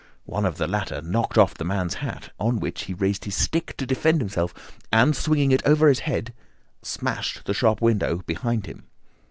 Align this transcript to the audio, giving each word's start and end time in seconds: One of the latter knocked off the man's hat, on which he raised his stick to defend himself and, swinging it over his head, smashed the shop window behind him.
One 0.25 0.47
of 0.47 0.57
the 0.57 0.65
latter 0.65 0.99
knocked 0.99 1.37
off 1.37 1.53
the 1.53 1.63
man's 1.63 1.93
hat, 2.01 2.31
on 2.39 2.59
which 2.59 2.85
he 2.85 2.93
raised 2.95 3.25
his 3.25 3.35
stick 3.35 3.77
to 3.77 3.85
defend 3.85 4.19
himself 4.19 4.51
and, 4.91 5.15
swinging 5.15 5.51
it 5.51 5.61
over 5.63 5.89
his 5.89 5.99
head, 6.09 6.33
smashed 6.81 7.45
the 7.45 7.53
shop 7.53 7.83
window 7.83 8.23
behind 8.25 8.65
him. 8.65 8.85